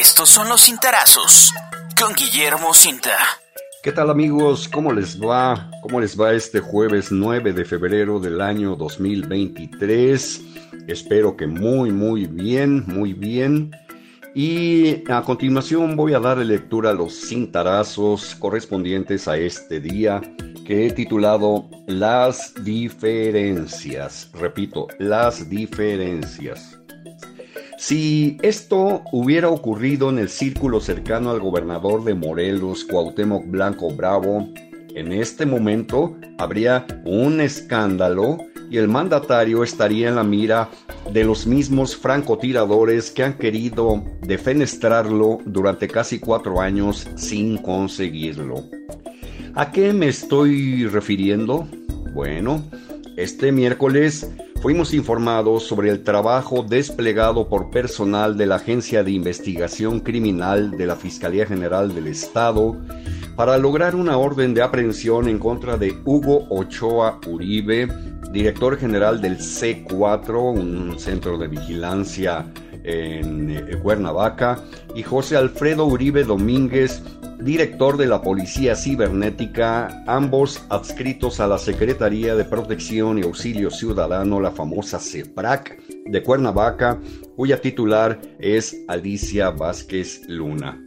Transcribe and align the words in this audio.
Estos 0.00 0.28
son 0.28 0.48
los 0.48 0.62
cintarazos 0.62 1.52
con 1.96 2.14
Guillermo 2.14 2.74
Cinta. 2.74 3.16
¿Qué 3.80 3.92
tal 3.92 4.10
amigos? 4.10 4.68
¿Cómo 4.68 4.92
les 4.92 5.20
va? 5.20 5.70
¿Cómo 5.82 6.00
les 6.00 6.20
va 6.20 6.32
este 6.32 6.58
jueves 6.58 7.12
9 7.12 7.52
de 7.52 7.64
febrero 7.64 8.18
del 8.18 8.40
año 8.40 8.74
2023? 8.74 10.40
Espero 10.88 11.36
que 11.36 11.46
muy, 11.46 11.92
muy 11.92 12.26
bien, 12.26 12.82
muy 12.88 13.12
bien. 13.12 13.70
Y 14.34 15.08
a 15.08 15.22
continuación 15.22 15.94
voy 15.94 16.14
a 16.14 16.18
dar 16.18 16.38
lectura 16.38 16.90
a 16.90 16.94
los 16.94 17.14
cintarazos 17.14 18.34
correspondientes 18.34 19.28
a 19.28 19.36
este 19.36 19.78
día 19.78 20.20
que 20.66 20.88
he 20.88 20.90
titulado 20.90 21.70
Las 21.86 22.52
diferencias. 22.64 24.28
Repito, 24.32 24.88
las 24.98 25.48
diferencias. 25.48 26.80
Si 27.76 28.38
esto 28.42 29.02
hubiera 29.12 29.48
ocurrido 29.48 30.08
en 30.10 30.18
el 30.18 30.28
círculo 30.28 30.80
cercano 30.80 31.30
al 31.30 31.40
gobernador 31.40 32.04
de 32.04 32.14
Morelos, 32.14 32.84
Cuauhtémoc 32.84 33.46
Blanco 33.46 33.90
Bravo, 33.90 34.48
en 34.94 35.12
este 35.12 35.44
momento 35.44 36.16
habría 36.38 36.86
un 37.04 37.40
escándalo 37.40 38.38
y 38.70 38.78
el 38.78 38.88
mandatario 38.88 39.64
estaría 39.64 40.08
en 40.08 40.16
la 40.16 40.24
mira 40.24 40.70
de 41.12 41.24
los 41.24 41.46
mismos 41.46 41.96
francotiradores 41.96 43.10
que 43.10 43.24
han 43.24 43.34
querido 43.34 44.04
defenestrarlo 44.22 45.38
durante 45.44 45.88
casi 45.88 46.20
cuatro 46.20 46.60
años 46.60 47.08
sin 47.16 47.58
conseguirlo. 47.58 48.64
¿A 49.54 49.70
qué 49.72 49.92
me 49.92 50.08
estoy 50.08 50.86
refiriendo? 50.86 51.68
Bueno, 52.12 52.62
este 53.16 53.52
miércoles 53.52 54.30
fuimos 54.64 54.94
informados 54.94 55.64
sobre 55.64 55.90
el 55.90 56.02
trabajo 56.02 56.62
desplegado 56.66 57.50
por 57.50 57.68
personal 57.68 58.38
de 58.38 58.46
la 58.46 58.54
Agencia 58.54 59.04
de 59.04 59.10
Investigación 59.10 60.00
Criminal 60.00 60.70
de 60.70 60.86
la 60.86 60.96
Fiscalía 60.96 61.44
General 61.44 61.94
del 61.94 62.06
Estado 62.06 62.74
para 63.36 63.58
lograr 63.58 63.94
una 63.94 64.16
orden 64.16 64.54
de 64.54 64.62
aprehensión 64.62 65.28
en 65.28 65.38
contra 65.38 65.76
de 65.76 65.94
Hugo 66.06 66.46
Ochoa 66.48 67.20
Uribe, 67.26 67.88
director 68.32 68.78
general 68.78 69.20
del 69.20 69.36
C4, 69.36 70.54
un 70.54 70.98
centro 70.98 71.36
de 71.36 71.48
vigilancia 71.48 72.46
en 72.84 73.50
eh, 73.50 73.78
Cuernavaca, 73.82 74.60
y 74.94 75.02
José 75.02 75.36
Alfredo 75.36 75.84
Uribe 75.84 76.24
Domínguez, 76.24 77.02
director 77.40 77.96
de 77.96 78.06
la 78.06 78.22
Policía 78.22 78.76
Cibernética, 78.76 80.04
ambos 80.06 80.64
adscritos 80.68 81.40
a 81.40 81.46
la 81.46 81.58
Secretaría 81.58 82.34
de 82.34 82.44
Protección 82.44 83.18
y 83.18 83.22
Auxilio 83.22 83.70
Ciudadano, 83.70 84.40
la 84.40 84.50
famosa 84.50 84.98
CEPRAC 84.98 85.80
de 86.06 86.22
Cuernavaca, 86.22 87.00
cuya 87.36 87.60
titular 87.60 88.20
es 88.38 88.76
Alicia 88.88 89.50
Vázquez 89.50 90.22
Luna. 90.28 90.80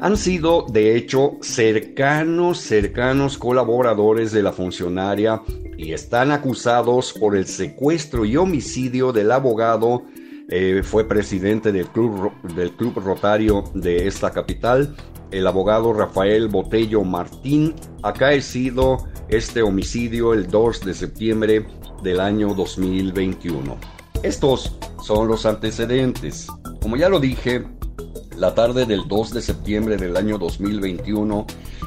Han 0.00 0.16
sido, 0.16 0.66
de 0.70 0.96
hecho, 0.96 1.36
cercanos, 1.42 2.58
cercanos 2.58 3.36
colaboradores 3.36 4.32
de 4.32 4.42
la 4.42 4.52
funcionaria 4.52 5.42
y 5.76 5.92
están 5.92 6.30
acusados 6.30 7.12
por 7.12 7.36
el 7.36 7.46
secuestro 7.46 8.24
y 8.24 8.36
homicidio 8.36 9.12
del 9.12 9.30
abogado 9.30 10.04
eh, 10.52 10.82
fue 10.82 11.04
presidente 11.04 11.70
del 11.70 11.86
club, 11.86 12.32
del 12.56 12.72
club 12.72 12.98
Rotario 12.98 13.62
de 13.72 14.08
esta 14.08 14.32
capital, 14.32 14.96
el 15.30 15.46
abogado 15.46 15.92
Rafael 15.92 16.48
Botello 16.48 17.04
Martín, 17.04 17.74
acaecido 18.02 19.06
este 19.28 19.62
homicidio 19.62 20.34
el 20.34 20.48
2 20.48 20.84
de 20.84 20.94
septiembre 20.94 21.66
del 22.02 22.20
año 22.20 22.54
2021. 22.54 23.78
Estos 24.22 24.76
son 25.02 25.28
los 25.28 25.46
antecedentes. 25.46 26.48
Como 26.80 26.96
ya 26.96 27.08
lo 27.08 27.20
dije, 27.20 27.64
la 28.36 28.54
tarde 28.54 28.86
del 28.86 29.06
2 29.06 29.34
de 29.34 29.42
septiembre 29.42 29.96
del 29.96 30.16
año 30.16 30.38
2021, 30.38 31.46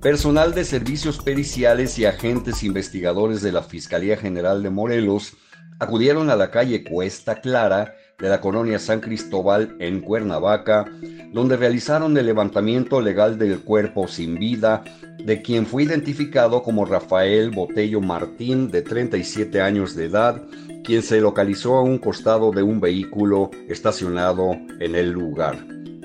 personal 0.00 0.54
de 0.54 0.64
servicios 0.64 1.18
periciales 1.18 1.98
y 1.98 2.04
agentes 2.04 2.62
investigadores 2.62 3.42
de 3.42 3.52
la 3.52 3.62
Fiscalía 3.62 4.16
General 4.16 4.62
de 4.62 4.70
Morelos 4.70 5.36
acudieron 5.80 6.30
a 6.30 6.36
la 6.36 6.50
calle 6.50 6.84
Cuesta 6.84 7.40
Clara 7.40 7.94
de 8.18 8.28
la 8.28 8.40
colonia 8.40 8.78
San 8.78 9.00
Cristóbal 9.00 9.76
en 9.80 10.00
Cuernavaca, 10.00 10.84
donde 11.32 11.56
realizaron 11.56 12.16
el 12.16 12.26
levantamiento 12.26 13.00
legal 13.00 13.38
del 13.38 13.60
cuerpo 13.60 14.08
sin 14.08 14.36
vida 14.36 14.84
de 15.24 15.42
quien 15.42 15.66
fue 15.66 15.84
identificado 15.84 16.62
como 16.62 16.84
Rafael 16.84 17.50
Botello 17.50 18.00
Martín, 18.00 18.70
de 18.70 18.82
37 18.82 19.60
años 19.60 19.94
de 19.94 20.06
edad, 20.06 20.42
quien 20.84 21.02
se 21.02 21.20
localizó 21.20 21.76
a 21.76 21.82
un 21.82 21.98
costado 21.98 22.50
de 22.50 22.62
un 22.62 22.80
vehículo 22.80 23.50
estacionado 23.68 24.52
en 24.80 24.94
el 24.94 25.10
lugar. 25.10 25.58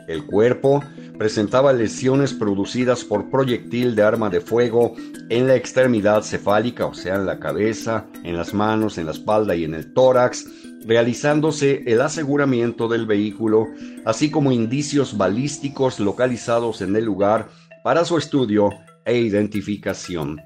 El 0.07 0.25
cuerpo 0.25 0.81
presentaba 1.19 1.73
lesiones 1.73 2.33
producidas 2.33 3.03
por 3.03 3.29
proyectil 3.29 3.93
de 3.93 4.03
arma 4.03 4.29
de 4.29 4.39
fuego 4.39 4.95
en 5.27 5.47
la 5.47 5.55
extremidad 5.55 6.23
cefálica, 6.23 6.85
o 6.85 6.93
sea, 6.93 7.15
en 7.15 7.25
la 7.25 7.39
cabeza, 7.39 8.05
en 8.23 8.37
las 8.37 8.53
manos, 8.53 8.97
en 8.97 9.05
la 9.05 9.11
espalda 9.11 9.53
y 9.53 9.65
en 9.65 9.73
el 9.73 9.93
tórax, 9.93 10.47
realizándose 10.85 11.83
el 11.85 12.01
aseguramiento 12.01 12.87
del 12.87 13.05
vehículo, 13.05 13.67
así 14.05 14.29
como 14.31 14.51
indicios 14.51 15.17
balísticos 15.17 15.99
localizados 15.99 16.81
en 16.81 16.95
el 16.95 17.05
lugar 17.05 17.49
para 17.83 18.05
su 18.05 18.17
estudio 18.17 18.69
e 19.05 19.17
identificación. 19.17 20.41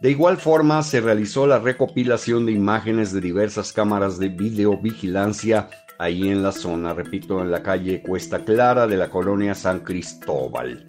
De 0.00 0.10
igual 0.10 0.38
forma, 0.38 0.82
se 0.82 1.00
realizó 1.00 1.46
la 1.46 1.58
recopilación 1.58 2.46
de 2.46 2.52
imágenes 2.52 3.12
de 3.12 3.20
diversas 3.20 3.72
cámaras 3.72 4.18
de 4.18 4.28
videovigilancia 4.28 5.68
ahí 5.98 6.30
en 6.30 6.42
la 6.42 6.52
zona, 6.52 6.94
repito, 6.94 7.42
en 7.42 7.50
la 7.50 7.62
calle 7.62 8.00
Cuesta 8.00 8.42
Clara 8.42 8.86
de 8.86 8.96
la 8.96 9.10
colonia 9.10 9.54
San 9.54 9.80
Cristóbal. 9.80 10.86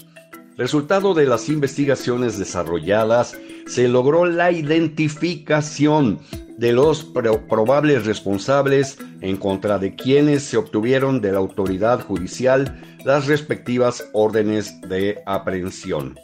Resultado 0.56 1.14
de 1.14 1.26
las 1.26 1.50
investigaciones 1.50 2.38
desarrolladas, 2.38 3.38
se 3.68 3.90
logró 3.90 4.26
la 4.26 4.52
identificación 4.52 6.20
de 6.62 6.74
los 6.74 7.04
probables 7.04 8.06
responsables 8.06 9.00
en 9.22 9.36
contra 9.38 9.80
de 9.80 9.96
quienes 9.96 10.44
se 10.44 10.58
obtuvieron 10.58 11.20
de 11.20 11.32
la 11.32 11.40
autoridad 11.40 12.02
judicial 12.02 12.80
las 13.04 13.26
respectivas 13.26 14.08
órdenes 14.14 14.80
de 14.82 15.24
aprehensión. 15.26 16.20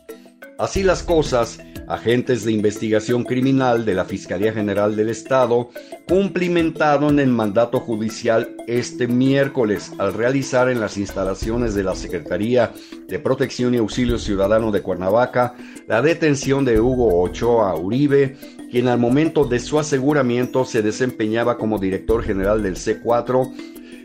Así 0.59 0.83
las 0.83 1.01
cosas, 1.01 1.57
agentes 1.87 2.43
de 2.43 2.51
investigación 2.51 3.23
criminal 3.23 3.83
de 3.83 3.95
la 3.95 4.05
Fiscalía 4.05 4.53
General 4.53 4.95
del 4.95 5.09
Estado 5.09 5.69
cumplimentaron 6.07 7.19
el 7.19 7.29
mandato 7.29 7.79
judicial 7.79 8.55
este 8.67 9.07
miércoles 9.07 9.91
al 9.97 10.13
realizar 10.13 10.69
en 10.69 10.79
las 10.79 10.97
instalaciones 10.97 11.73
de 11.73 11.83
la 11.83 11.95
Secretaría 11.95 12.73
de 13.07 13.17
Protección 13.17 13.73
y 13.73 13.77
Auxilio 13.77 14.19
Ciudadano 14.19 14.71
de 14.71 14.81
Cuernavaca 14.81 15.55
la 15.87 16.01
detención 16.01 16.65
de 16.65 16.79
Hugo 16.79 17.21
Ochoa 17.23 17.75
Uribe, 17.75 18.35
quien 18.69 18.88
al 18.88 19.00
momento 19.00 19.45
de 19.45 19.59
su 19.59 19.79
aseguramiento 19.79 20.66
se 20.66 20.81
desempeñaba 20.81 21.57
como 21.57 21.79
director 21.79 22.23
general 22.23 22.63
del 22.63 22.75
C4 22.75 23.51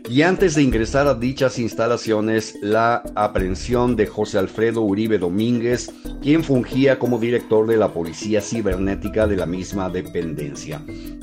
y 0.09 0.21
antes 0.21 0.55
de 0.55 0.63
ingresar 0.63 1.07
a 1.07 1.15
dichas 1.15 1.57
instalaciones, 1.59 2.57
la 2.61 3.03
aprehensión 3.15 3.95
de 3.95 4.05
José 4.05 4.37
Alfredo 4.37 4.81
Uribe 4.81 5.17
Domínguez, 5.17 5.89
quien 6.21 6.43
fungía 6.43 6.99
como 6.99 7.19
director 7.19 7.65
de 7.67 7.77
la 7.77 7.93
Policía 7.93 8.41
Cibernética 8.41 9.27
de 9.27 9.37
la 9.37 9.45
misma 9.45 9.89
dependencia. 9.89 10.81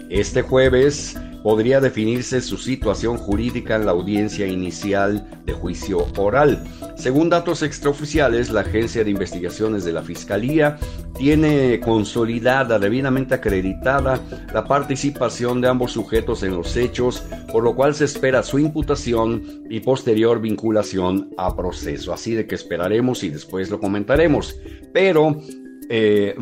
Este 0.09 0.41
jueves 0.41 1.15
podría 1.43 1.81
definirse 1.81 2.41
su 2.41 2.57
situación 2.59 3.17
jurídica 3.17 3.77
en 3.77 3.87
la 3.87 3.93
audiencia 3.93 4.47
inicial 4.47 5.43
de 5.45 5.53
juicio 5.53 6.07
oral. 6.17 6.65
Según 6.97 7.31
datos 7.31 7.63
extraoficiales, 7.63 8.51
la 8.51 8.61
Agencia 8.61 9.05
de 9.05 9.11
Investigaciones 9.11 9.85
de 9.85 9.93
la 9.93 10.03
Fiscalía 10.03 10.79
tiene 11.17 11.81
consolidada, 11.81 12.79
debidamente 12.79 13.35
acreditada, 13.35 14.21
la 14.53 14.65
participación 14.65 15.61
de 15.61 15.69
ambos 15.69 15.93
sujetos 15.93 16.43
en 16.43 16.55
los 16.55 16.77
hechos, 16.77 17.23
por 17.53 17.65
lo 17.65 17.75
cual 17.75 17.95
se 17.95 18.05
espera 18.05 18.43
su 18.43 18.59
imputación 18.59 19.65
y 19.71 19.81
posterior 19.81 20.41
vinculación 20.41 21.31
a 21.39 21.57
proceso. 21.57 22.13
Así 22.13 22.35
de 22.35 22.47
que 22.47 22.55
esperaremos 22.55 23.23
y 23.23 23.31
después 23.31 23.71
lo 23.71 23.81
comentaremos. 23.81 24.57
Pero 24.93 25.41
eh, 25.89 26.37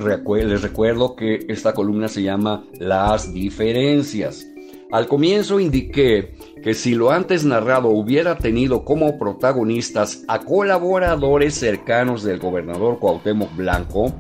les 0.44 0.62
recuerdo 0.62 1.16
que 1.16 1.46
esta 1.48 1.72
columna 1.72 2.08
se 2.08 2.22
llama 2.22 2.64
Las 2.78 3.32
diferencias. 3.32 4.46
Al 4.90 5.06
comienzo 5.06 5.60
indiqué 5.60 6.34
que 6.62 6.72
si 6.72 6.94
lo 6.94 7.10
antes 7.10 7.44
narrado 7.44 7.88
hubiera 7.88 8.38
tenido 8.38 8.86
como 8.86 9.18
protagonistas 9.18 10.24
a 10.28 10.38
colaboradores 10.38 11.56
cercanos 11.56 12.22
del 12.22 12.38
gobernador 12.38 12.98
Cuauhtémoc 12.98 13.54
Blanco, 13.54 14.14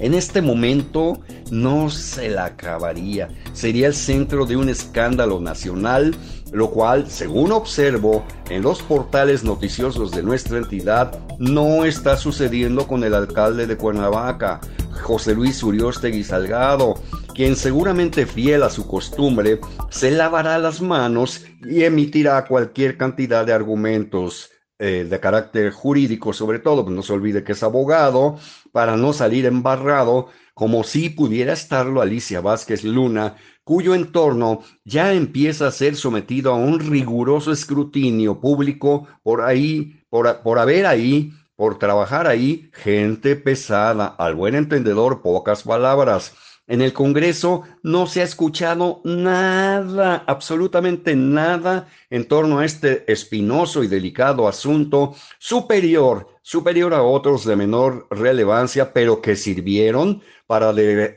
en 0.00 0.14
este 0.14 0.42
momento 0.42 1.20
no 1.52 1.90
se 1.90 2.28
la 2.28 2.46
acabaría. 2.46 3.28
Sería 3.52 3.86
el 3.86 3.94
centro 3.94 4.46
de 4.46 4.56
un 4.56 4.68
escándalo 4.68 5.40
nacional, 5.40 6.16
lo 6.52 6.70
cual, 6.70 7.08
según 7.08 7.52
observo 7.52 8.24
en 8.50 8.62
los 8.62 8.82
portales 8.82 9.44
noticiosos 9.44 10.10
de 10.10 10.24
nuestra 10.24 10.58
entidad, 10.58 11.16
no 11.38 11.84
está 11.84 12.16
sucediendo 12.16 12.88
con 12.88 13.04
el 13.04 13.14
alcalde 13.14 13.68
de 13.68 13.76
Cuernavaca, 13.76 14.60
José 15.02 15.36
Luis 15.36 15.62
Uriostegui 15.62 16.24
Salgado, 16.24 16.96
quien 17.34 17.56
seguramente 17.56 18.26
fiel 18.26 18.62
a 18.62 18.70
su 18.70 18.86
costumbre, 18.86 19.60
se 19.90 20.10
lavará 20.10 20.58
las 20.58 20.80
manos 20.80 21.44
y 21.64 21.82
emitirá 21.82 22.44
cualquier 22.46 22.96
cantidad 22.96 23.44
de 23.44 23.52
argumentos 23.52 24.50
eh, 24.78 25.06
de 25.08 25.20
carácter 25.20 25.72
jurídico, 25.72 26.32
sobre 26.32 26.60
todo, 26.60 26.88
no 26.88 27.02
se 27.02 27.12
olvide 27.12 27.44
que 27.44 27.52
es 27.52 27.62
abogado, 27.62 28.38
para 28.72 28.96
no 28.96 29.12
salir 29.12 29.46
embarrado, 29.46 30.28
como 30.54 30.84
si 30.84 31.10
pudiera 31.10 31.52
estarlo 31.52 32.00
Alicia 32.00 32.40
Vázquez 32.40 32.84
Luna, 32.84 33.36
cuyo 33.64 33.94
entorno 33.94 34.60
ya 34.84 35.12
empieza 35.12 35.66
a 35.66 35.72
ser 35.72 35.96
sometido 35.96 36.52
a 36.52 36.56
un 36.56 36.78
riguroso 36.78 37.50
escrutinio 37.50 38.40
público 38.40 39.08
por 39.22 39.42
ahí, 39.42 40.00
por, 40.08 40.42
por 40.42 40.58
haber 40.58 40.86
ahí, 40.86 41.32
por 41.56 41.78
trabajar 41.78 42.26
ahí, 42.26 42.70
gente 42.72 43.36
pesada, 43.36 44.06
al 44.06 44.34
buen 44.34 44.54
entendedor, 44.54 45.22
pocas 45.22 45.62
palabras. 45.62 46.34
En 46.66 46.80
el 46.80 46.94
Congreso 46.94 47.64
no 47.82 48.06
se 48.06 48.22
ha 48.22 48.24
escuchado 48.24 49.02
nada, 49.04 50.24
absolutamente 50.26 51.14
nada 51.14 51.88
en 52.08 52.26
torno 52.26 52.60
a 52.60 52.64
este 52.64 53.10
espinoso 53.12 53.84
y 53.84 53.86
delicado 53.86 54.48
asunto 54.48 55.14
superior, 55.38 56.28
superior 56.40 56.94
a 56.94 57.02
otros 57.02 57.44
de 57.44 57.56
menor 57.56 58.06
relevancia, 58.10 58.94
pero 58.94 59.20
que 59.20 59.36
sirvieron 59.36 60.22
para 60.46 60.70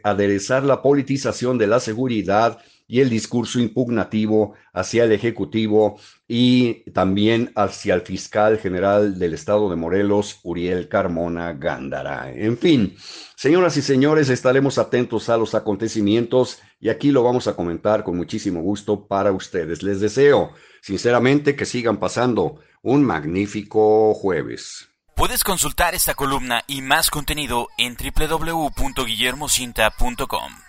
aderezar 0.03 0.63
la 0.63 0.81
politización 0.81 1.57
de 1.57 1.67
la 1.67 1.79
seguridad 1.79 2.59
y 2.87 3.01
el 3.01 3.09
discurso 3.09 3.59
impugnativo 3.59 4.53
hacia 4.73 5.03
el 5.03 5.11
Ejecutivo 5.11 5.99
y 6.27 6.89
también 6.91 7.51
hacia 7.55 7.95
el 7.95 8.01
fiscal 8.01 8.57
general 8.57 9.19
del 9.19 9.33
estado 9.33 9.69
de 9.69 9.75
Morelos, 9.75 10.39
Uriel 10.43 10.87
Carmona 10.87 11.53
Gándara. 11.53 12.31
En 12.31 12.57
fin, 12.57 12.95
señoras 13.35 13.75
y 13.77 13.81
señores, 13.81 14.29
estaremos 14.29 14.77
atentos 14.77 15.29
a 15.29 15.37
los 15.37 15.53
acontecimientos 15.53 16.59
y 16.79 16.89
aquí 16.89 17.11
lo 17.11 17.23
vamos 17.23 17.47
a 17.47 17.55
comentar 17.55 18.03
con 18.03 18.15
muchísimo 18.15 18.61
gusto 18.61 19.07
para 19.07 19.31
ustedes. 19.31 19.81
Les 19.83 19.99
deseo, 19.99 20.53
sinceramente, 20.81 21.55
que 21.55 21.65
sigan 21.65 21.97
pasando 21.97 22.59
un 22.81 23.03
magnífico 23.03 24.13
jueves. 24.13 24.89
Puedes 25.15 25.43
consultar 25.43 25.95
esta 25.95 26.13
columna 26.13 26.61
y 26.67 26.83
más 26.83 27.09
contenido 27.09 27.69
en 27.79 27.97
www.guillermocinta.com. 27.97 30.66